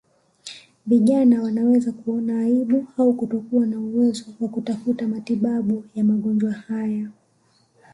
Vijana 0.85 1.41
wanaweza 1.41 1.91
kuona 1.91 2.39
aibu 2.39 2.87
au 2.97 3.13
kutokuwa 3.13 3.65
na 3.65 3.79
uwezo 3.79 4.25
wa 4.39 4.49
kutafuta 4.49 5.07
matibabu 5.07 5.83
ya 5.95 6.03
magonjwa 6.03 6.51
haya 6.51 7.09